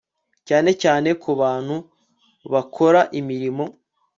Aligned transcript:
cyane 0.47 0.69
cyane 0.81 1.09
ku 1.21 1.31
bantu 1.41 1.75
bakora 2.53 3.01
imirimo 3.19 3.65